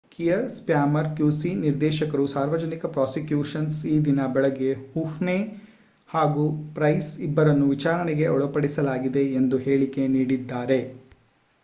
ಕಿಯರ್ 0.11 0.45
Starmer 0.51 1.09
qc 1.17 1.41
ನಿರ್ದೇಶಕರು 1.59 2.23
ಸಾರ್ವಜನಿಕ 2.27 2.85
ಪ್ರಾಸಿಕ್ಯೂಷ 2.95 3.61
ನ್ಸ್ 3.65 3.83
ಈದಿನ 3.91 4.25
ಬೆಳಿಗ್ಗೆ 4.33 4.71
ಹುಹ್ನೆ 4.93 5.37
ಹಾಗೂ 6.09 6.45
ಪ್ರೈಸ್ 6.75 7.11
ಇಬ್ಬರನ್ನೂ 7.27 7.67
ವಿಚಾರಣೆಗೆ 7.69 8.27
ಒಳಪಡಿಸಲಾಗಿದೆ 8.35 9.25
ಎಂಬ 9.39 9.59
ಹೇಳಿಕೆ 9.67 10.05
ನೀಡಿದ್ದಾರೆ 10.15 10.79